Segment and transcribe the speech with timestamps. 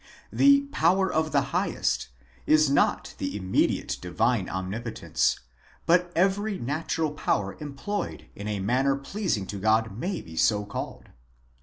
[0.33, 2.07] The power of the Highest—divams
[2.47, 5.39] dpicrov—is not the immediate divine omni potence,
[5.85, 11.09] but every natural power employed in a manner pleasing to God may be so called.